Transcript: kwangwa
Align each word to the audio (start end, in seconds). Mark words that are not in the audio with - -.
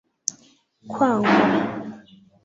kwangwa 0.89 1.45